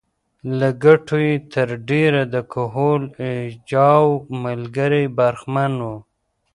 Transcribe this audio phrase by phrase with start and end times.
[0.59, 4.05] له ګټو یې تر ډېره د کهول اجاو
[4.43, 5.95] ملګري برخمن وو.